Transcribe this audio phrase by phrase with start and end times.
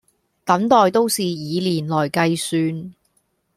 [0.43, 2.91] 等待都是以年來計算